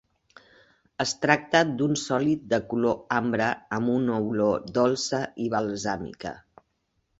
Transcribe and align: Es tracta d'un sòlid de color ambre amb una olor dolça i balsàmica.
Es 1.03 1.11
tracta 1.25 1.61
d'un 1.81 1.93
sòlid 2.05 2.47
de 2.55 2.59
color 2.73 2.97
ambre 3.19 3.51
amb 3.79 3.93
una 3.99 4.17
olor 4.31 4.67
dolça 4.81 5.23
i 5.47 5.53
balsàmica. 5.57 6.37